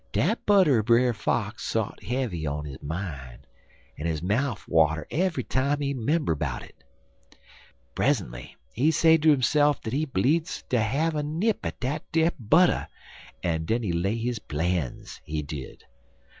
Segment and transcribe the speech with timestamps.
[0.11, 3.45] Dat butter er Brer Fox sot heavy on his mine,
[3.99, 6.83] en his mouf water eve'y time he 'member 'bout it.
[7.95, 12.87] Present'y he say ter hisse'f dat he bleedzd ter have a nip at dat butter,
[13.43, 15.83] en den he lay his plans, he did.